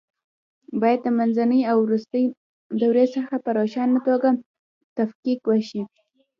[0.81, 2.23] باید د منځنۍ او وروستۍ
[2.81, 4.29] دورې څخه په روښانه توګه
[4.97, 5.81] تفکیک شي.